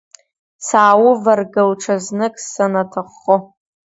Саауваргыл 0.67 1.71
ҽазнык 1.81 2.35
санаҭаххо. 2.53 3.35